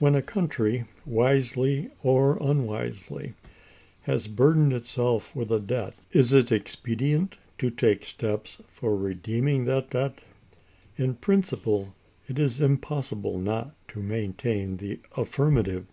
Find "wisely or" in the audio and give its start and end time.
1.06-2.38